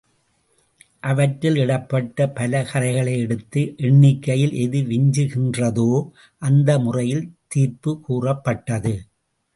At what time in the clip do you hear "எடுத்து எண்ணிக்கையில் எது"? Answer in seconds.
3.19-4.81